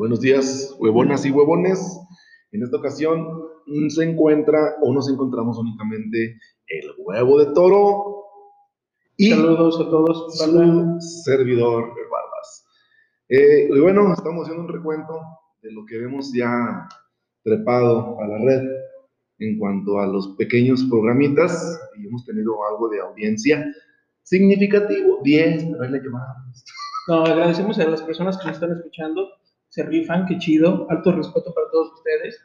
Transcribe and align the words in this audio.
buenos 0.00 0.22
días, 0.22 0.74
huevonas 0.78 1.26
y 1.26 1.30
huevones. 1.30 2.00
En 2.52 2.62
esta 2.62 2.78
ocasión 2.78 3.20
mm, 3.66 3.90
se 3.90 4.04
encuentra 4.04 4.76
o 4.80 4.94
nos 4.94 5.10
encontramos 5.10 5.58
únicamente 5.58 6.38
el 6.68 6.92
huevo 6.96 7.38
de 7.38 7.52
toro 7.52 8.24
y 9.18 9.28
Saludos 9.28 9.78
a 9.78 9.90
todos. 9.90 10.34
su 10.34 11.22
servidor 11.22 11.82
Barbas. 11.82 12.66
Eh, 13.28 13.68
y 13.70 13.78
bueno, 13.78 14.10
estamos 14.14 14.44
haciendo 14.44 14.64
un 14.64 14.72
recuento 14.72 15.20
de 15.60 15.70
lo 15.70 15.84
que 15.84 15.98
vemos 15.98 16.32
ya 16.32 16.88
trepado 17.44 18.18
a 18.20 18.26
la 18.26 18.38
red 18.38 18.66
en 19.38 19.58
cuanto 19.58 20.00
a 20.00 20.06
los 20.06 20.28
pequeños 20.38 20.82
programitas 20.84 21.78
y 21.98 22.06
hemos 22.06 22.24
tenido 22.24 22.54
algo 22.66 22.88
de 22.88 23.00
audiencia 23.00 23.70
significativo, 24.22 25.18
10, 25.22 25.64
pero 25.72 25.82
ahí 25.82 25.90
le 25.90 25.98
llamamos. 25.98 26.64
No, 27.06 27.24
agradecemos 27.24 27.78
a 27.78 27.84
las 27.84 28.00
personas 28.00 28.38
que 28.38 28.46
nos 28.46 28.54
están 28.54 28.72
escuchando. 28.72 29.39
Se 29.70 29.84
rifan, 29.84 30.26
qué 30.26 30.36
chido. 30.38 30.86
Alto 30.90 31.12
respeto 31.12 31.54
para 31.54 31.70
todos 31.70 31.92
ustedes. 31.94 32.40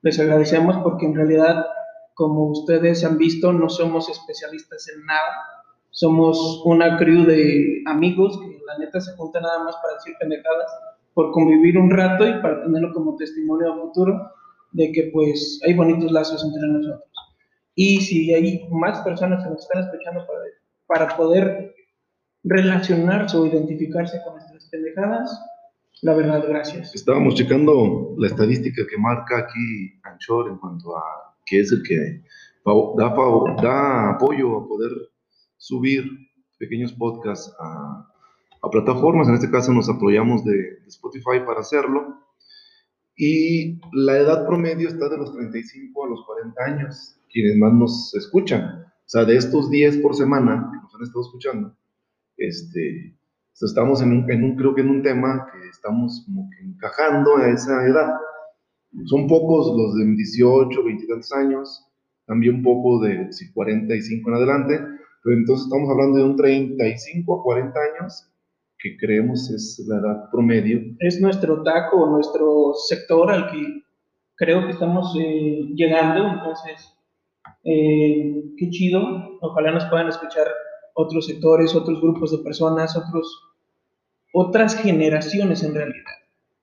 Les 0.00 0.18
agradecemos 0.18 0.78
porque 0.78 1.06
en 1.06 1.14
realidad, 1.14 1.66
como 2.14 2.50
ustedes 2.50 3.04
han 3.04 3.18
visto, 3.18 3.52
no 3.52 3.68
somos 3.68 4.08
especialistas 4.08 4.88
en 4.88 5.04
nada. 5.04 5.64
Somos 5.90 6.62
una 6.64 6.96
crew 6.96 7.24
de 7.24 7.82
amigos 7.86 8.40
que 8.40 8.58
la 8.66 8.78
neta 8.78 9.00
se 9.00 9.12
juntan 9.16 9.42
nada 9.42 9.62
más 9.62 9.76
para 9.76 9.94
decir 9.94 10.14
pendejadas, 10.18 10.72
por 11.12 11.30
convivir 11.32 11.76
un 11.76 11.90
rato 11.90 12.26
y 12.26 12.40
para 12.40 12.62
tenerlo 12.62 12.94
como 12.94 13.16
testimonio 13.16 13.72
a 13.72 13.76
futuro 13.76 14.32
de 14.72 14.90
que 14.92 15.10
pues 15.12 15.60
hay 15.66 15.74
bonitos 15.74 16.10
lazos 16.10 16.42
entre 16.42 16.66
nosotros. 16.68 17.10
Y 17.74 18.00
si 18.00 18.32
hay 18.32 18.66
más 18.70 19.02
personas 19.02 19.44
que 19.44 19.50
nos 19.50 19.60
están 19.60 19.84
escuchando 19.84 20.26
para, 20.26 20.40
para 20.86 21.16
poder 21.16 21.74
relacionarse 22.44 23.36
o 23.36 23.46
identificarse 23.46 24.20
con 24.24 24.34
nuestras 24.34 24.68
pendejadas, 24.70 25.38
la 26.02 26.14
verdad, 26.14 26.44
gracias. 26.48 26.94
Estábamos 26.94 27.34
checando 27.34 28.14
la 28.18 28.26
estadística 28.26 28.82
que 28.88 28.98
marca 28.98 29.38
aquí 29.38 30.00
Anchor 30.02 30.50
en 30.50 30.58
cuanto 30.58 30.96
a 30.96 31.02
que 31.46 31.60
es 31.60 31.72
el 31.72 31.82
que 31.82 32.22
da, 32.64 34.10
apoyo 34.10 34.58
a 34.58 34.68
poder 34.68 34.90
subir 35.56 36.04
pequeños 36.58 36.92
podcasts 36.92 37.54
a, 37.58 38.12
a 38.62 38.70
plataformas. 38.70 39.28
En 39.28 39.34
este 39.34 39.50
caso 39.50 39.72
nos 39.72 39.88
apoyamos 39.88 40.44
de 40.44 40.80
Spotify 40.88 41.40
para 41.46 41.60
hacerlo. 41.60 42.18
Y 43.16 43.78
la 43.92 44.16
edad 44.18 44.46
promedio 44.46 44.88
está 44.88 45.08
de 45.08 45.18
los 45.18 45.32
35 45.32 46.04
a 46.04 46.08
los 46.08 46.24
40 46.26 46.64
años, 46.64 47.16
quienes 47.30 47.56
más 47.56 47.72
nos 47.72 48.14
escuchan. 48.14 48.86
O 48.86 49.08
sea, 49.12 49.24
de 49.24 49.36
estos 49.36 49.70
10 49.70 49.98
por 49.98 50.16
semana 50.16 50.68
que 50.72 50.78
nos 50.78 50.94
han 50.94 51.02
estado 51.02 51.20
escuchando, 51.22 51.76
este, 52.36 53.16
Estamos 53.60 54.02
en 54.02 54.12
un, 54.12 54.30
en 54.30 54.42
un, 54.42 54.56
creo 54.56 54.74
que 54.74 54.80
en 54.80 54.90
un 54.90 55.02
tema 55.02 55.46
que 55.52 55.68
estamos 55.68 56.24
como 56.26 56.48
que 56.50 56.64
encajando 56.64 57.36
a 57.36 57.48
esa 57.48 57.86
edad. 57.86 58.14
Son 59.04 59.26
pocos 59.28 59.74
los 59.76 59.94
de 59.96 60.04
18, 60.04 60.84
20 60.84 61.04
y 61.04 61.08
tantos 61.08 61.32
años, 61.32 61.86
también 62.26 62.56
un 62.56 62.62
poco 62.62 63.00
de 63.00 63.32
sí, 63.32 63.52
45 63.52 64.30
en 64.30 64.36
adelante, 64.36 64.80
pero 65.22 65.36
entonces 65.36 65.66
estamos 65.66 65.88
hablando 65.90 66.18
de 66.18 66.24
un 66.24 66.36
35 66.36 67.40
a 67.40 67.42
40 67.42 67.80
años, 67.80 68.28
que 68.78 68.96
creemos 68.96 69.48
es 69.50 69.84
la 69.86 69.98
edad 69.98 70.30
promedio. 70.30 70.80
Es 70.98 71.20
nuestro 71.20 71.62
taco, 71.62 72.06
nuestro 72.06 72.72
sector 72.88 73.30
al 73.30 73.50
que 73.50 73.82
creo 74.34 74.64
que 74.66 74.72
estamos 74.72 75.16
eh, 75.20 75.68
llegando, 75.74 76.28
entonces, 76.28 76.94
eh, 77.64 78.42
qué 78.58 78.70
chido. 78.70 79.38
Ojalá 79.40 79.72
nos 79.72 79.84
puedan 79.86 80.08
escuchar 80.08 80.48
otros 80.94 81.26
sectores, 81.26 81.74
otros 81.74 82.00
grupos 82.00 82.30
de 82.32 82.38
personas, 82.38 82.96
otros, 82.96 83.52
otras 84.32 84.74
generaciones 84.74 85.62
en 85.62 85.74
realidad. 85.74 86.12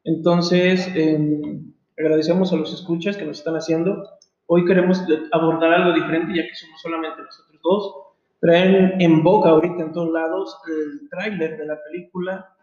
Entonces, 0.04 0.88
eh, 0.96 1.62
agradecemos 1.98 2.54
a 2.54 2.56
los 2.56 2.74
escuchas 2.74 3.18
que 3.18 3.26
nos 3.26 3.40
están 3.40 3.56
haciendo. 3.56 4.04
Hoy 4.48 4.66
queremos 4.66 5.04
abordar 5.32 5.74
algo 5.74 5.94
diferente, 5.94 6.34
ya 6.36 6.48
que 6.48 6.56
somos 6.56 6.82
solamente 6.82 7.22
nosotros 7.22 7.60
dos. 7.62 7.94
Traen 8.40 9.00
en 9.02 9.22
boca 9.22 9.50
ahorita 9.50 9.84
en 9.84 9.92
todos 9.92 10.12
lados 10.12 10.58
el 10.68 11.10
tráiler 11.10 11.58
de 11.58 11.66
la 11.66 11.78
película 11.84 12.56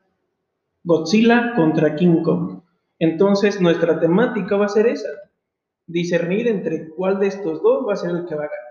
Godzilla 0.84 1.52
contra 1.54 1.94
King 1.96 2.22
Kong. 2.22 2.62
Entonces, 2.98 3.60
nuestra 3.60 4.00
temática 4.00 4.56
va 4.56 4.66
a 4.66 4.70
ser 4.70 4.86
esa, 4.86 5.08
discernir 5.86 6.48
entre 6.48 6.88
cuál 6.90 7.18
de 7.18 7.26
estos 7.26 7.62
dos 7.62 7.86
va 7.86 7.92
a 7.92 7.96
ser 7.96 8.10
el 8.10 8.26
que 8.26 8.34
va 8.34 8.44
a 8.44 8.48
ganar. 8.48 8.66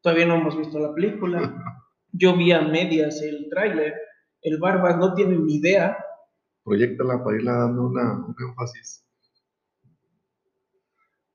Todavía 0.00 0.26
no 0.26 0.34
hemos 0.36 0.56
visto 0.56 0.78
la 0.78 0.94
película, 0.94 1.54
yo 2.12 2.36
vi 2.36 2.52
a 2.52 2.62
medias 2.62 3.20
el 3.22 3.48
tráiler, 3.48 3.94
el 4.42 4.58
Barbas 4.58 4.98
no 4.98 5.14
tiene 5.14 5.36
ni 5.36 5.56
idea. 5.56 5.96
Proyectala 6.64 7.22
para 7.24 7.36
irla 7.36 7.52
dando 7.52 7.86
una, 7.86 8.12
un 8.26 8.34
énfasis. 8.38 9.04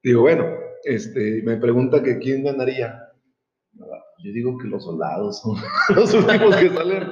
Digo, 0.04 0.22
bueno, 0.22 0.46
este, 0.84 1.42
me 1.44 1.58
pregunta 1.58 2.02
que 2.02 2.18
quién 2.20 2.44
ganaría. 2.44 3.04
Yo 3.74 4.32
digo 4.32 4.58
que 4.58 4.68
los 4.68 4.84
soldados 4.84 5.42
son 5.42 5.58
los 5.96 6.14
últimos 6.14 6.56
que 6.56 6.70
salen 6.70 7.04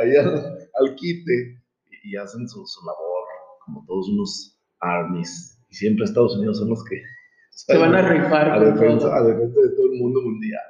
ahí 0.00 0.16
al, 0.16 0.68
al 0.74 0.94
quite 0.94 1.62
y, 1.90 2.12
y 2.12 2.16
hacen 2.16 2.48
su, 2.48 2.64
su, 2.66 2.86
labor, 2.86 3.24
como 3.64 3.84
todos 3.86 4.08
unos 4.10 4.60
armies. 4.80 5.58
Y 5.70 5.74
siempre 5.74 6.04
Estados 6.04 6.36
Unidos 6.36 6.58
son 6.58 6.68
los 6.68 6.84
que 6.84 7.02
se 7.50 7.78
van 7.78 7.94
a 7.94 8.08
rifar 8.08 8.50
a 8.50 8.60
defensa, 8.60 9.16
a 9.16 9.22
defensa 9.22 9.60
de 9.60 9.70
todo 9.76 9.92
el 9.92 9.98
mundo 9.98 10.20
mundial. 10.22 10.62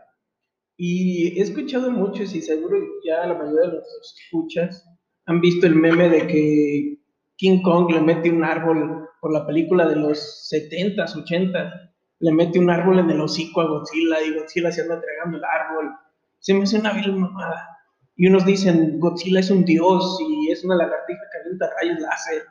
Y 0.76 1.38
he 1.38 1.42
escuchado 1.42 1.90
muchos 1.90 2.34
y 2.34 2.42
seguro 2.42 2.78
ya 3.04 3.26
la 3.26 3.34
mayoría 3.34 3.68
de 3.68 3.76
los 3.76 3.86
escuchas 4.24 4.84
han 5.26 5.40
visto 5.40 5.66
el 5.66 5.74
meme 5.74 6.08
de 6.08 6.26
que 6.26 6.98
King 7.36 7.62
Kong 7.62 7.90
le 7.90 8.00
mete 8.00 8.30
un 8.30 8.44
árbol 8.44 9.08
por 9.20 9.32
la 9.32 9.46
película 9.46 9.86
de 9.86 9.96
los 9.96 10.50
70s, 10.52 11.14
80s, 11.14 11.90
le 12.20 12.32
mete 12.32 12.58
un 12.58 12.70
árbol 12.70 12.98
en 12.98 13.10
el 13.10 13.20
hocico 13.20 13.60
a 13.60 13.66
Godzilla 13.66 14.22
y 14.22 14.34
Godzilla 14.34 14.72
se 14.72 14.82
anda 14.82 15.00
tragando 15.00 15.38
el 15.38 15.44
árbol. 15.44 15.92
Se 16.38 16.54
me 16.54 16.62
hace 16.62 16.78
una 16.78 16.92
vil 16.92 17.16
mamada. 17.16 17.68
Y 18.16 18.28
unos 18.28 18.44
dicen, 18.44 18.98
Godzilla 18.98 19.40
es 19.40 19.50
un 19.50 19.64
dios 19.64 20.18
y 20.20 20.50
es 20.50 20.64
una 20.64 20.76
lagartija 20.76 21.20
que 21.32 21.38
avienta 21.38 21.70
rayos 21.80 22.00
láser. 22.00 22.42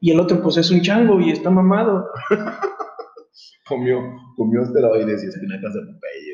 Y 0.00 0.10
el 0.10 0.20
otro, 0.20 0.42
pues 0.42 0.56
es 0.56 0.70
un 0.70 0.82
chango 0.82 1.20
y 1.20 1.30
está 1.30 1.50
mamado. 1.50 2.06
comió, 3.66 4.00
comió 4.36 4.62
esteroides 4.62 5.24
y 5.24 5.28
espinacas 5.28 5.74
de 5.74 5.80
Popeye. 5.80 6.31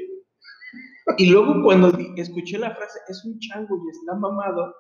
Y 1.17 1.31
luego 1.31 1.63
cuando 1.63 1.97
escuché 2.17 2.59
la 2.59 2.75
frase, 2.75 2.99
es 3.09 3.25
un 3.25 3.39
chango 3.39 3.83
y 3.85 3.91
está 3.91 4.15
mamado, 4.15 4.75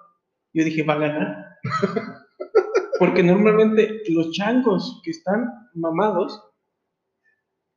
yo 0.53 0.65
dije, 0.65 0.83
va 0.83 0.95
a 0.95 0.99
ganar. 0.99 1.47
Porque 2.99 3.23
normalmente 3.23 4.03
los 4.11 4.33
changos 4.33 5.01
que 5.05 5.13
están 5.13 5.49
mamados 5.75 6.45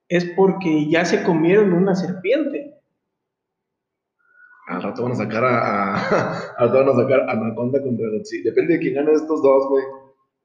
es 0.10 0.26
porque 0.36 0.90
ya 0.90 1.06
se 1.06 1.24
comieron 1.24 1.72
una 1.74 1.94
serpiente. 1.96 2.82
Al 4.68 4.82
rato 4.82 5.04
van 5.04 5.12
a 5.12 5.16
sacar 5.16 5.44
a, 5.46 5.96
a, 5.96 6.54
al 6.58 6.70
rato 6.70 6.86
van 6.86 6.90
a 6.90 7.02
sacar 7.04 7.20
a 7.22 7.32
Anaconda 7.34 7.82
contra 7.82 8.10
Godzilla. 8.10 8.50
Depende 8.50 8.74
de 8.74 8.80
quién 8.80 8.96
gane 8.96 9.12
estos 9.14 9.44
dos, 9.44 9.70
güey. 9.70 9.86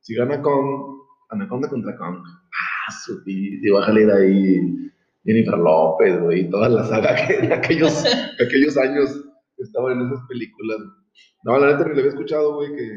Si 0.01 0.15
gana 0.15 0.43
con 0.43 0.99
Anaconda 1.31 1.69
contra 1.69 1.97
Kong. 1.97 2.19
Ah, 2.23 2.93
su 2.93 3.23
y 3.27 3.69
bájale 3.71 4.07
de 4.07 4.13
ahí 4.13 4.87
Jennifer 5.27 5.59
López, 5.59 6.21
güey, 6.23 6.49
toda 6.49 6.69
la 6.69 6.85
saga 6.85 7.27
que 7.27 7.35
en 7.35 7.53
aquellos, 7.53 8.05
aquellos 8.41 8.77
años 8.79 9.11
estaban 9.59 10.01
en 10.01 10.07
esas 10.07 10.25
películas. 10.29 10.79
No, 11.43 11.59
la 11.59 11.73
neta 11.73 11.85
ni 11.85 11.95
le 11.95 12.01
había 12.01 12.13
escuchado, 12.13 12.55
güey, 12.55 12.75
que 12.75 12.89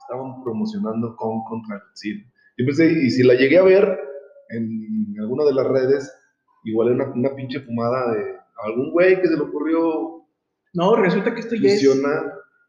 estaban 0.00 0.42
promocionando 0.42 1.14
Kong 1.16 1.42
contra 1.48 1.78
Godzilla. 1.78 2.24
Y 2.56 2.64
pensé, 2.64 2.86
y 2.92 3.10
si 3.10 3.22
la 3.22 3.34
llegué 3.34 3.58
a 3.58 3.62
ver 3.62 3.98
en 4.50 5.14
alguna 5.20 5.44
de 5.44 5.54
las 5.54 5.66
redes, 5.66 6.12
igual 6.64 6.88
era 6.88 7.04
una, 7.04 7.14
una 7.14 7.36
pinche 7.36 7.60
fumada 7.60 8.12
de 8.12 8.36
algún 8.64 8.90
güey 8.90 9.20
que 9.20 9.28
se 9.28 9.36
le 9.36 9.42
ocurrió. 9.42 10.24
No, 10.74 10.96
resulta 10.96 11.34
que 11.34 11.40
esto 11.40 11.54
ya 11.54 11.70
es, 11.70 12.02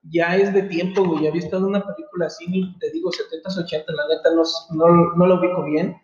ya 0.03 0.37
es 0.37 0.53
de 0.53 0.63
tiempo, 0.63 1.03
güey. 1.05 1.23
Ya 1.23 1.29
había 1.29 1.41
estado 1.41 1.63
en 1.63 1.69
una 1.69 1.85
película 1.85 2.27
así, 2.27 2.45
te 2.79 2.91
digo, 2.91 3.09
70s, 3.09 3.65
80s, 3.65 3.85
la 3.87 4.15
neta 4.15 4.29
no, 4.35 4.43
no, 4.75 5.15
no 5.15 5.27
lo 5.27 5.39
ubico 5.39 5.63
bien. 5.65 5.95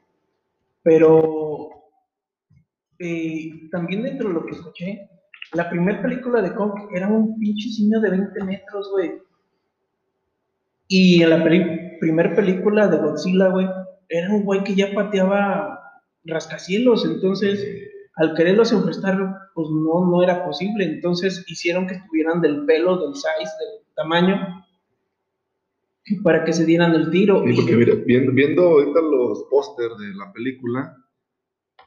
Pero 0.84 1.43
eh, 3.00 3.70
también 3.72 4.04
dentro 4.04 4.30
de 4.30 4.34
lo 4.36 4.46
que 4.46 4.56
escuché, 4.56 5.10
la 5.54 5.70
primera 5.70 6.02
película 6.02 6.42
de 6.42 6.54
Kong 6.54 6.74
era 6.94 7.08
un 7.08 7.38
pinche 7.38 7.70
simio 7.70 8.00
de 8.00 8.10
20 8.10 8.44
metros, 8.44 8.90
güey. 8.92 9.22
Y 10.88 11.22
en 11.22 11.30
la 11.30 11.44
peli 11.44 11.98
primera 12.00 12.36
película 12.36 12.88
de 12.88 12.98
Godzilla, 12.98 13.48
güey, 13.48 13.68
era 14.10 14.30
un 14.30 14.44
güey 14.44 14.64
que 14.64 14.76
ya 14.76 14.94
pateaba 14.94 15.80
rascacielos, 16.26 17.06
entonces 17.06 17.66
al 18.16 18.36
quererlos 18.36 18.72
enfrentar, 18.72 19.18
pues 19.56 19.70
no, 19.70 20.06
no 20.06 20.22
era 20.22 20.46
posible, 20.46 20.86
entonces 20.86 21.44
hicieron 21.48 21.88
que 21.88 21.96
estuvieran 21.96 22.42
del 22.42 22.66
pelo, 22.66 22.98
del 22.98 23.16
size, 23.16 23.52
del 23.60 23.94
tamaño, 23.96 24.66
para 26.24 26.44
que 26.44 26.54
se 26.54 26.66
dieran 26.66 26.94
el 26.94 27.10
tiro. 27.10 27.44
Sí, 27.46 27.54
porque 27.56 27.76
mira, 27.76 27.96
viendo, 28.06 28.34
viendo 28.34 28.64
ahorita 28.64 29.02
los 29.02 29.46
pósters 29.50 29.98
de 29.98 30.14
la 30.16 30.32
película, 30.32 30.96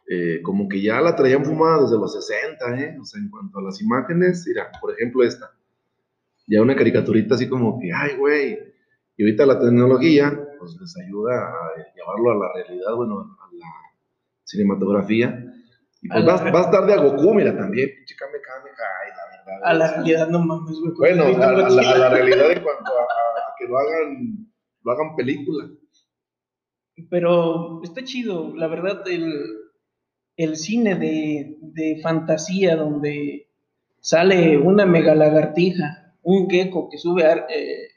eh, 0.09 0.41
como 0.43 0.69
que 0.69 0.81
ya 0.81 1.01
la 1.01 1.17
traían 1.17 1.45
fumada 1.45 1.83
desde 1.83 1.99
los 1.99 2.13
60, 2.15 2.81
¿eh? 2.81 2.97
O 3.01 3.05
sea, 3.05 3.21
en 3.21 3.29
cuanto 3.31 3.59
a 3.59 3.63
las 3.63 3.81
imágenes, 3.83 4.45
mira, 4.47 4.71
por 4.81 4.93
ejemplo 4.93 5.25
esta, 5.25 5.51
ya 6.47 6.63
una 6.63 6.77
caricaturita 6.77 7.35
así 7.35 7.49
como 7.49 7.79
que, 7.81 7.91
ay, 7.93 8.17
güey, 8.17 8.59
y 9.17 9.23
ahorita 9.25 9.47
la 9.47 9.59
tecnología 9.59 10.33
pues 10.59 10.77
les 10.81 10.97
ayuda 10.99 11.33
a 11.49 11.93
llevarlo 11.95 12.31
a 12.31 12.35
la 12.47 12.53
realidad, 12.55 12.95
bueno, 12.95 13.37
a 13.41 13.55
la 13.55 13.67
cinematografía. 14.45 15.53
Y 16.03 16.09
pues 16.09 16.23
A 16.23 16.27
va, 16.27 16.45
la- 16.45 16.51
va 16.53 16.95
a 16.95 16.97
Goku, 17.03 17.35
mira, 17.35 17.57
también, 17.57 17.89
pinche 17.97 18.15
Kame 18.17 18.39
Kame 18.41 18.71
Kai, 18.77 19.11
la 19.11 19.53
verdad. 19.55 19.69
A 19.69 19.75
la 19.75 19.93
realidad 19.95 20.29
no 20.29 20.39
mames, 20.45 20.77
güey. 20.79 20.93
Bueno, 20.99 21.25
a, 21.25 21.27
a 21.29 21.33
la, 21.33 21.47
a 21.49 21.53
Godzilla. 21.63 21.99
la 21.99 22.09
realidad 22.11 22.51
en 22.53 22.63
cuanto 22.63 22.93
a, 22.99 23.03
a 23.03 23.55
que 23.59 23.67
lo 23.67 23.79
hagan, 23.79 24.47
lo 24.85 24.93
hagan 24.93 25.17
película. 25.17 25.69
Pero 27.11 27.83
está 27.83 28.05
chido, 28.05 28.55
la 28.55 28.69
verdad, 28.69 29.03
el, 29.09 29.33
el 30.37 30.57
cine 30.57 30.95
de, 30.97 31.57
de 31.61 32.01
fantasía 32.03 32.77
donde 32.77 33.49
sale 34.01 34.59
una 34.59 34.87
mega 34.87 35.15
lagartija, 35.15 36.15
un 36.23 36.49
gecko 36.51 36.89
que 36.91 36.99
sube 36.99 37.25
ar- 37.25 37.47
eh, 37.49 37.89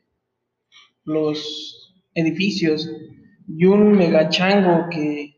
los 1.04 1.94
edificios 2.14 2.90
y 3.48 3.66
un 3.66 3.92
mega 3.94 4.30
chango 4.30 4.88
que 4.90 5.36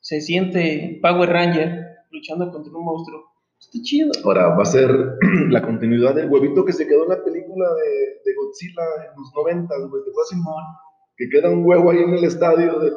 se 0.00 0.20
siente 0.20 0.98
Power 1.02 1.28
Ranger 1.30 1.86
luchando 2.10 2.50
contra 2.50 2.72
un 2.72 2.84
monstruo. 2.84 3.24
Está 3.58 3.78
chido. 3.82 4.10
Ahora 4.24 4.48
va 4.54 4.62
a 4.62 4.66
ser 4.66 4.90
la 5.50 5.62
continuidad 5.62 6.14
del 6.14 6.30
huevito 6.30 6.64
que 6.64 6.72
se 6.72 6.86
quedó 6.86 7.02
en 7.04 7.10
la 7.10 7.22
película 7.24 7.66
de, 7.74 8.20
de 8.24 8.34
Godzilla 8.36 8.82
en 9.10 9.20
los 9.20 9.32
90, 9.36 9.74
güey. 9.76 10.02
¿Te 10.04 10.10
acuerdas? 10.10 10.28
Simón. 10.30 10.64
Que 11.16 11.28
queda 11.28 11.50
un 11.50 11.64
huevo 11.66 11.90
ahí 11.90 11.98
en 11.98 12.14
el 12.14 12.24
estadio 12.24 12.78
del 12.78 12.94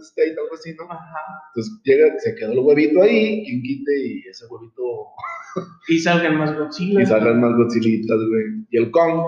State, 0.00 0.30
algo 0.40 0.54
así, 0.54 0.74
¿no? 0.74 0.84
Ajá. 0.84 1.18
Entonces 1.54 1.80
llega, 1.84 2.18
se 2.18 2.34
quedó 2.34 2.52
el 2.52 2.58
huevito 2.60 3.02
ahí, 3.02 3.44
quien 3.44 3.62
quite 3.62 3.92
y 4.06 4.28
ese 4.28 4.46
huevito 4.46 4.82
Y 5.88 5.98
salgan 5.98 6.38
más 6.38 6.56
Godzilla. 6.56 7.02
y 7.02 7.06
salgan 7.06 7.40
más 7.40 7.52
Godzillitas, 7.56 8.16
güey. 8.28 8.66
Y 8.70 8.78
el 8.78 8.90
Kong, 8.90 9.20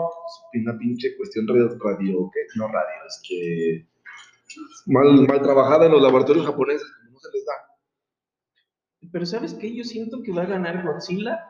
pues, 0.52 0.62
una 0.64 0.78
pinche 0.78 1.16
cuestión 1.16 1.46
radio, 1.46 1.68
radio 1.82 2.30
¿qué? 2.32 2.40
No 2.56 2.66
radio, 2.68 2.88
este. 3.08 3.88
Mal, 4.86 5.26
mal 5.26 5.42
trabajada 5.42 5.86
en 5.86 5.92
los 5.92 6.02
laboratorios 6.02 6.46
japoneses, 6.46 6.86
como 6.98 7.12
no 7.12 7.18
se 7.18 7.28
les 7.32 7.44
da. 7.44 7.52
Pero 9.12 9.26
¿sabes 9.26 9.54
qué? 9.54 9.74
Yo 9.74 9.84
siento 9.84 10.22
que 10.22 10.32
va 10.32 10.42
a 10.42 10.46
ganar 10.46 10.84
Godzilla. 10.84 11.44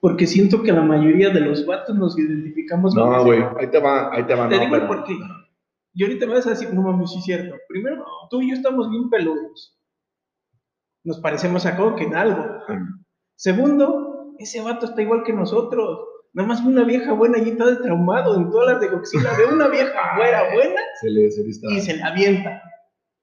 Porque 0.00 0.26
siento 0.26 0.62
que 0.62 0.70
la 0.70 0.82
mayoría 0.82 1.30
de 1.30 1.40
los 1.40 1.64
vatos 1.64 1.96
nos 1.96 2.18
identificamos 2.18 2.94
con 2.94 3.10
No, 3.10 3.24
güey, 3.24 3.42
ahí 3.58 3.68
te 3.70 3.78
va, 3.80 4.12
ahí 4.14 4.22
te 4.24 4.34
va. 4.34 4.48
Te 4.50 4.56
no, 4.56 4.60
digo 4.60 4.72
pero- 4.72 4.86
por 4.86 5.04
qué. 5.04 5.14
Y 5.94 6.02
ahorita 6.02 6.26
me 6.26 6.34
vas 6.34 6.46
a 6.46 6.50
decir, 6.50 6.72
no 6.74 6.82
mames, 6.82 7.10
sí 7.12 7.18
es 7.18 7.24
cierto. 7.24 7.54
Primero, 7.68 8.04
tú 8.30 8.42
y 8.42 8.50
yo 8.50 8.56
estamos 8.56 8.90
bien 8.90 9.08
peludos. 9.10 9.78
Nos 11.04 11.20
parecemos 11.20 11.64
a 11.66 11.76
Coque 11.76 12.04
en 12.04 12.16
algo. 12.16 12.44
Segundo, 13.36 14.34
ese 14.38 14.60
vato 14.60 14.86
está 14.86 15.02
igual 15.02 15.22
que 15.24 15.32
nosotros. 15.32 16.00
Nada 16.32 16.48
más 16.48 16.62
una 16.62 16.82
vieja 16.82 17.12
buena 17.12 17.38
y 17.38 17.50
está 17.50 17.66
de 17.66 17.76
traumado 17.76 18.34
en 18.36 18.50
todas 18.50 18.72
las 18.72 18.80
de. 18.80 18.88
Ve 18.88 19.52
una 19.54 19.68
vieja 19.68 19.92
güera 20.16 20.52
buena 20.52 20.80
Se 21.00 21.10
le, 21.10 21.30
se 21.30 21.42
le 21.44 21.50
está- 21.50 21.70
y 21.70 21.80
se 21.80 21.96
la 21.96 22.06
avienta. 22.08 22.62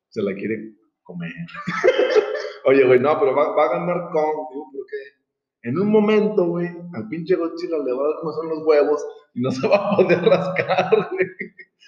se 0.10 0.22
la 0.22 0.34
quiere 0.34 0.76
comer. 1.04 1.32
Oye, 2.66 2.86
güey, 2.86 3.00
no, 3.00 3.20
pero 3.20 3.36
va, 3.36 3.54
va 3.56 3.66
a 3.66 3.70
ganar 3.80 4.10
Kong, 4.12 4.48
digo, 4.52 4.70
porque 4.72 4.96
en 5.64 5.78
un 5.80 5.92
momento, 5.92 6.46
güey, 6.48 6.68
al 6.94 7.08
pinche 7.08 7.36
Godzilla 7.36 7.78
le 7.78 7.94
va 7.94 8.04
a 8.04 8.08
dar 8.08 8.20
como 8.20 8.34
son 8.34 8.50
los 8.50 8.66
huevos 8.66 9.06
y 9.36 9.42
no 9.42 9.52
se 9.52 9.68
va 9.68 9.78
a 9.78 9.96
poder 9.96 10.22
rascar, 10.24 11.10
güey. 11.12 11.28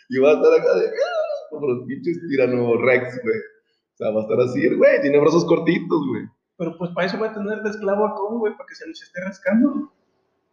Y 0.10 0.20
va 0.20 0.32
a 0.32 0.34
estar 0.34 0.54
acá 0.54 0.76
de, 0.80 0.86
"Ah", 0.88 1.50
como 1.50 1.68
los 1.68 1.88
pinches 1.88 2.20
tirano 2.30 2.78
Rex, 2.78 3.20
güey. 3.24 3.38
O 3.38 3.96
sea, 3.96 4.10
va 4.12 4.20
a 4.22 4.24
estar 4.24 4.40
así, 4.42 4.76
güey, 4.76 5.02
tiene 5.02 5.20
brazos 5.20 5.46
cortitos, 5.46 6.02
güey. 6.08 6.24
Pero 6.58 6.78
pues 6.78 6.92
para 6.92 7.08
eso 7.08 7.20
va 7.20 7.28
a 7.28 7.34
tener 7.34 7.62
de 7.64 7.70
esclavo 7.70 8.06
a 8.06 8.14
Kong, 8.16 8.40
güey, 8.40 8.54
para 8.56 8.68
que 8.68 8.76
se 8.76 8.88
les 8.88 9.02
esté 9.02 9.22
rascando. 9.22 9.92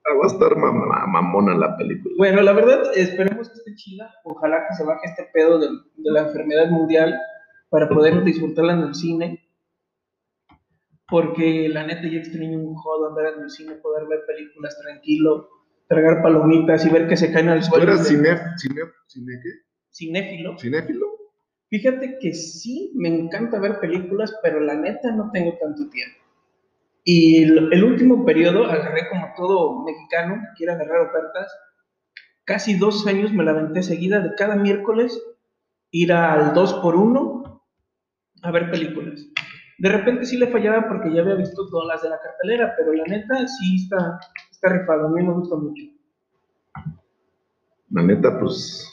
Ah, 0.07 0.15
Va 0.15 0.25
a 0.25 0.27
estar 0.29 0.55
mam- 0.57 0.87
ma- 0.89 1.07
mamona 1.07 1.55
la 1.55 1.77
película. 1.77 2.15
Bueno, 2.17 2.41
la 2.41 2.53
verdad, 2.53 2.83
esperemos 2.97 3.49
que 3.51 3.55
esté 3.59 3.75
chida. 3.75 4.11
Ojalá 4.25 4.67
que 4.67 4.75
se 4.75 4.85
baje 4.85 5.07
este 5.07 5.29
pedo 5.33 5.59
de, 5.59 5.67
de 5.69 6.11
la 6.11 6.23
enfermedad 6.23 6.71
mundial 6.71 7.19
para 7.69 7.89
poder 7.89 8.25
disfrutarla 8.25 8.73
en 8.75 8.81
el 8.81 8.95
cine. 8.95 9.47
Porque 11.11 11.69
la 11.69 11.85
neta 11.87 12.03
ya 12.03 12.19
extraño 12.19 12.59
un 12.59 12.75
jodo 12.77 13.09
andar 13.09 13.35
en 13.37 13.43
el 13.45 13.51
cine, 13.51 13.73
poder 13.77 14.07
ver 14.09 14.21
películas 14.27 14.79
tranquilo, 14.81 15.49
tragar 15.89 16.23
palomitas 16.23 16.87
y 16.87 16.91
ver 16.91 17.09
que 17.09 17.17
se 17.17 17.33
caen 17.33 17.49
al 17.49 17.61
¿Tú 17.61 17.67
suelo. 17.67 17.85
eras 17.85 18.05
de- 18.09 18.17
cine, 18.17 18.37
cine, 18.57 18.81
cine, 19.09 19.33
qué? 19.43 19.49
cinéfilo. 19.93 20.57
¿Cinéfilo? 20.59 21.07
Fíjate 21.69 22.19
que 22.21 22.33
sí, 22.35 22.93
me 22.95 23.09
encanta 23.09 23.59
ver 23.61 23.81
películas, 23.81 24.35
pero 24.43 24.61
la 24.61 24.75
neta 24.75 25.11
no 25.13 25.31
tengo 25.33 25.57
tanto 25.61 25.89
tiempo. 25.91 26.17
Y 27.05 27.43
el, 27.45 27.73
el 27.73 27.85
último 27.85 28.25
periodo 28.25 28.67
agarré 28.67 29.09
como 29.09 29.29
todo 29.37 29.83
mexicano 29.85 30.35
que 30.37 30.57
quiere 30.59 30.73
agarrar 30.73 31.01
ofertas. 31.09 31.53
Casi 32.45 32.75
dos 32.77 33.07
años 33.07 33.33
me 33.33 33.45
la 33.45 33.53
aventé 33.53 33.83
seguida 33.83 34.21
de 34.21 34.35
cada 34.37 34.57
miércoles 34.57 35.21
ir 35.93 36.13
al 36.13 36.53
2 36.55 36.75
por 36.75 36.95
1 36.97 37.63
a 38.43 38.51
ver 38.51 38.71
películas. 38.71 39.27
De 39.81 39.89
repente 39.89 40.27
sí 40.27 40.37
le 40.37 40.49
fallaba 40.49 40.87
porque 40.87 41.11
ya 41.11 41.23
había 41.23 41.37
visto 41.37 41.67
todas 41.71 41.89
las 41.89 42.03
de 42.03 42.11
la 42.11 42.21
cartelera, 42.21 42.75
pero 42.77 42.93
la 42.93 43.05
neta 43.05 43.47
sí 43.47 43.77
está, 43.77 44.21
está 44.51 44.69
rifado, 44.69 45.07
a 45.07 45.11
mí 45.11 45.23
me 45.23 45.33
gusta 45.33 45.57
mucho. 45.57 45.83
La 47.89 48.03
neta, 48.03 48.39
pues, 48.39 48.87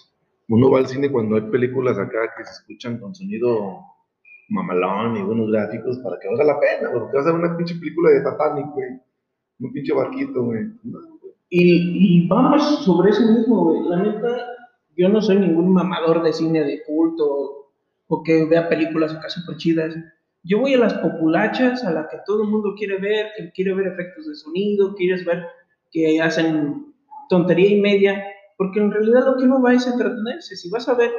uno 0.48 0.72
va 0.72 0.80
al 0.80 0.88
cine 0.88 1.12
cuando 1.12 1.36
hay 1.36 1.42
películas 1.42 2.00
acá 2.00 2.34
que 2.38 2.46
se 2.46 2.52
escuchan 2.52 3.00
con 3.00 3.14
sonido 3.14 3.82
mamalón 4.48 5.18
y 5.18 5.24
buenos 5.24 5.52
gráficos 5.52 5.98
para 6.00 6.18
que 6.20 6.30
valga 6.30 6.46
la 6.46 6.60
pena, 6.62 6.90
porque 6.94 7.18
vas 7.18 7.28
a 7.28 7.34
ver 7.34 7.42
una 7.42 7.58
pinche 7.58 7.76
película 7.76 8.10
de 8.12 8.20
Titanic, 8.20 8.68
güey. 8.74 9.02
Un 9.60 9.74
pinche 9.74 9.94
barquito, 9.94 10.42
güey. 10.42 10.68
No, 10.84 11.00
güey. 11.20 11.34
Y, 11.50 12.24
y 12.24 12.28
vamos 12.30 12.86
sobre 12.86 13.10
eso 13.10 13.30
mismo, 13.30 13.66
güey. 13.66 13.90
La 13.90 14.04
neta, 14.04 14.30
yo 14.96 15.10
no 15.10 15.22
soy 15.22 15.38
ningún 15.38 15.74
mamador 15.74 16.24
de 16.24 16.32
cine 16.32 16.64
de 16.64 16.82
culto 16.86 17.74
o 18.08 18.24
que 18.24 18.46
vea 18.46 18.70
películas 18.70 19.14
acá 19.14 19.28
súper 19.28 19.58
chidas. 19.58 19.94
Yo 20.44 20.60
voy 20.60 20.74
a 20.74 20.78
las 20.78 20.94
populachas, 20.96 21.84
a 21.84 21.92
las 21.92 22.08
que 22.08 22.18
todo 22.26 22.44
el 22.44 22.50
mundo 22.50 22.74
quiere 22.78 22.98
ver, 23.00 23.28
que 23.36 23.52
quiere 23.52 23.74
ver 23.74 23.88
efectos 23.88 24.28
de 24.28 24.36
sonido, 24.36 24.96
quieres 24.96 25.26
ver 25.26 25.46
que 25.92 26.22
hacen 26.22 26.94
tontería 27.30 27.70
y 27.70 27.82
media, 27.82 28.24
porque 28.58 28.80
en 28.80 28.92
realidad 28.92 29.26
lo 29.26 29.38
que 29.38 29.44
uno 29.44 29.62
va 29.62 29.74
es 29.74 29.88
entretenerse. 29.88 30.56
Si 30.56 30.70
vas 30.70 30.88
a 30.88 30.96
ver 30.96 31.12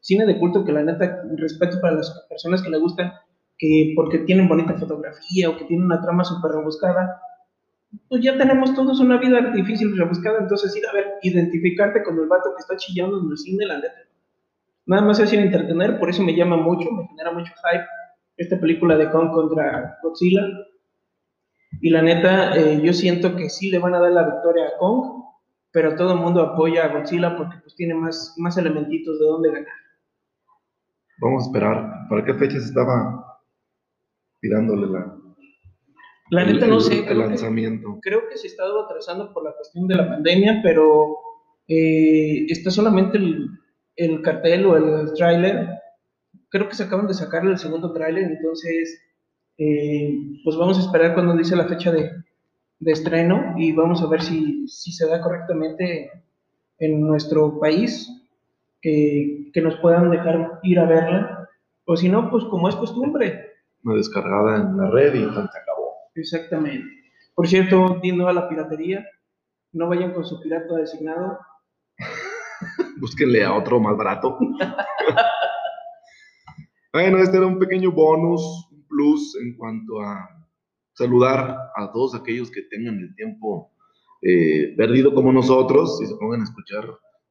cine 0.00 0.26
de 0.26 0.38
culto, 0.38 0.64
que 0.64 0.72
la 0.72 0.82
neta 0.82 1.22
respeto 1.36 1.80
para 1.80 1.96
las 1.96 2.26
personas 2.28 2.62
que 2.62 2.70
le 2.70 2.78
gustan, 2.78 3.12
que 3.58 3.92
porque 3.94 4.18
tienen 4.20 4.48
bonita 4.48 4.74
fotografía 4.74 5.50
o 5.50 5.56
que 5.56 5.64
tienen 5.64 5.86
una 5.86 6.00
trama 6.00 6.24
súper 6.24 6.52
rebuscada, 6.52 7.20
pues 8.08 8.22
ya 8.22 8.38
tenemos 8.38 8.74
todos 8.74 9.00
una 9.00 9.18
vida 9.18 9.40
difícil 9.52 9.96
rebuscada, 9.96 10.38
entonces 10.38 10.74
ir 10.76 10.86
a 10.86 10.92
ver, 10.92 11.06
identificarte 11.22 12.02
con 12.02 12.18
el 12.18 12.26
vato 12.26 12.54
que 12.56 12.60
está 12.60 12.76
chillando 12.76 13.20
en 13.20 13.30
el 13.30 13.36
cine, 13.36 13.66
la 13.66 13.76
neta. 13.76 14.06
Nada 14.86 15.02
más 15.02 15.20
es 15.20 15.32
ir 15.32 15.40
a 15.40 15.42
entretener, 15.42 15.98
por 15.98 16.08
eso 16.08 16.22
me 16.22 16.34
llama 16.34 16.56
mucho, 16.56 16.90
me 16.90 17.06
genera 17.08 17.32
mucho 17.32 17.52
hype 17.52 17.84
esta 18.40 18.58
película 18.58 18.96
de 18.96 19.10
Kong 19.10 19.30
contra 19.32 19.98
Godzilla. 20.02 20.42
Y 21.82 21.90
la 21.90 22.02
neta, 22.02 22.56
eh, 22.56 22.80
yo 22.82 22.92
siento 22.92 23.36
que 23.36 23.48
sí 23.48 23.70
le 23.70 23.78
van 23.78 23.94
a 23.94 24.00
dar 24.00 24.12
la 24.12 24.24
victoria 24.24 24.66
a 24.66 24.78
Kong, 24.78 25.22
pero 25.72 25.94
todo 25.94 26.14
el 26.14 26.20
mundo 26.20 26.40
apoya 26.42 26.84
a 26.86 26.88
Godzilla 26.88 27.36
porque 27.36 27.56
pues 27.62 27.74
tiene 27.76 27.94
más, 27.94 28.34
más 28.38 28.56
elementitos 28.56 29.18
de 29.20 29.26
dónde 29.26 29.50
ganar. 29.50 29.74
Vamos 31.20 31.44
a 31.44 31.46
esperar. 31.46 31.92
¿Para 32.08 32.24
qué 32.24 32.34
fecha 32.34 32.58
se 32.58 32.66
estaba 32.68 33.38
tirándole 34.40 34.86
la, 34.86 35.16
La 36.30 36.42
el, 36.42 36.54
neta 36.54 36.66
no 36.66 36.76
el- 36.76 36.80
sé, 36.80 36.98
el 37.00 37.04
que, 37.04 38.00
creo 38.00 38.26
que 38.28 38.38
se 38.38 38.46
está 38.46 38.64
atrasando 38.84 39.32
por 39.34 39.44
la 39.44 39.52
cuestión 39.52 39.86
de 39.86 39.96
la 39.96 40.08
pandemia, 40.08 40.60
pero 40.62 41.14
eh, 41.68 42.46
está 42.48 42.70
solamente 42.70 43.18
el, 43.18 43.48
el 43.96 44.22
cartel 44.22 44.64
o 44.66 44.76
el 44.76 45.12
tráiler. 45.14 45.68
Creo 46.50 46.68
que 46.68 46.74
se 46.74 46.84
acaban 46.84 47.06
de 47.06 47.14
sacar 47.14 47.44
el 47.46 47.58
segundo 47.58 47.92
tráiler, 47.92 48.24
entonces 48.24 49.00
eh, 49.58 50.14
pues 50.44 50.56
vamos 50.56 50.78
a 50.78 50.80
esperar 50.80 51.14
cuando 51.14 51.36
dice 51.36 51.56
la 51.56 51.68
fecha 51.68 51.92
de, 51.92 52.10
de 52.80 52.92
estreno 52.92 53.54
y 53.56 53.72
vamos 53.72 54.02
a 54.02 54.08
ver 54.08 54.22
si, 54.22 54.66
si 54.68 54.90
se 54.90 55.06
da 55.06 55.20
correctamente 55.20 56.10
en 56.78 57.00
nuestro 57.02 57.60
país, 57.60 58.08
que, 58.80 59.50
que 59.52 59.60
nos 59.60 59.76
puedan 59.76 60.10
dejar 60.10 60.58
ir 60.62 60.78
a 60.78 60.86
verla, 60.86 61.48
o 61.84 61.96
si 61.96 62.08
no, 62.08 62.30
pues 62.30 62.44
como 62.44 62.68
es 62.68 62.76
costumbre, 62.76 63.50
Una 63.84 63.96
descargada 63.96 64.56
en 64.56 64.76
la 64.76 64.90
red 64.90 65.14
y 65.14 65.24
tan 65.34 65.48
se 65.50 65.58
acabó. 65.58 65.94
Exactamente. 66.14 66.86
Por 67.34 67.46
cierto, 67.46 68.00
yendo 68.00 68.28
a 68.28 68.32
la 68.32 68.48
piratería, 68.48 69.06
no 69.72 69.88
vayan 69.88 70.12
con 70.12 70.24
su 70.24 70.40
pirata 70.40 70.74
designado. 70.76 71.38
Búsquenle 73.00 73.44
a 73.44 73.54
otro 73.54 73.78
más 73.78 73.96
barato. 73.96 74.38
bueno, 76.92 77.18
este 77.18 77.36
era 77.36 77.46
un 77.46 77.58
pequeño 77.58 77.92
bonus, 77.92 78.68
un 78.72 78.86
plus 78.88 79.36
en 79.40 79.56
cuanto 79.56 80.00
a 80.00 80.28
saludar 80.94 81.56
a 81.76 81.92
todos 81.92 82.14
aquellos 82.14 82.50
que 82.50 82.62
tengan 82.62 82.98
el 82.98 83.14
tiempo 83.14 83.72
eh, 84.22 84.74
perdido 84.76 85.14
como 85.14 85.32
nosotros 85.32 86.00
y 86.02 86.06
se 86.06 86.16
pongan 86.16 86.42
a 86.42 86.44
escuchar 86.44 86.84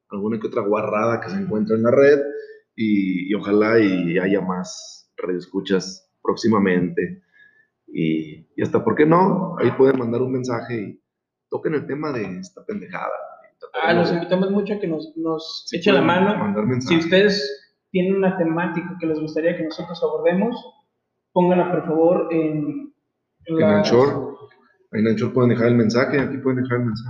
alguna 0.09 0.39
que 0.39 0.47
otra 0.47 0.63
guarrada 0.63 1.21
que 1.21 1.29
se 1.29 1.37
encuentra 1.37 1.75
en 1.75 1.83
la 1.83 1.91
red 1.91 2.19
y, 2.75 3.29
y 3.31 3.33
ojalá 3.35 3.79
y 3.79 4.17
haya 4.17 4.41
más 4.41 5.11
redescuchas 5.17 6.09
próximamente. 6.23 7.21
Y, 7.87 8.47
y 8.55 8.61
hasta, 8.61 8.83
¿por 8.83 8.95
qué 8.95 9.05
no? 9.05 9.55
Ahí 9.59 9.71
pueden 9.71 9.99
mandar 9.99 10.21
un 10.21 10.31
mensaje 10.31 10.81
y 10.81 11.01
toquen 11.49 11.73
el 11.73 11.85
tema 11.87 12.11
de 12.11 12.39
esta 12.39 12.65
pendejada. 12.65 13.11
Ah, 13.73 13.93
los 13.93 14.11
invitamos 14.11 14.51
mucho 14.51 14.73
a 14.73 14.79
que 14.79 14.87
nos, 14.87 15.15
nos 15.15 15.67
echen 15.71 15.95
la 15.95 16.01
mano. 16.01 16.37
Mandar 16.37 16.65
Si 16.81 16.97
ustedes 16.97 17.68
tienen 17.91 18.15
una 18.15 18.37
temática 18.37 18.95
que 18.99 19.07
les 19.07 19.19
gustaría 19.19 19.57
que 19.57 19.63
nosotros 19.63 19.99
abordemos, 20.03 20.55
pónganla 21.33 21.71
por 21.71 21.85
favor 21.85 22.27
en, 22.31 22.93
En 23.45 23.55
las- 23.59 23.87
Anchor. 23.91 24.37
Ahí 24.91 25.01
en 25.01 25.07
Anchor 25.07 25.33
pueden 25.33 25.49
dejar 25.51 25.67
el 25.67 25.75
mensaje, 25.75 26.19
aquí 26.19 26.37
pueden 26.37 26.63
dejar 26.63 26.79
el 26.79 26.85
mensaje. 26.87 27.07